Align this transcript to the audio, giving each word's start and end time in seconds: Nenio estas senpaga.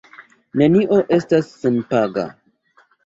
Nenio 0.61 0.97
estas 1.17 1.51
senpaga. 1.61 2.25